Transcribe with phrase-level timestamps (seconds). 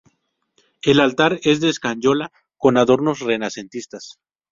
[0.81, 4.17] El altar es de escayola, con adornos renacentistas.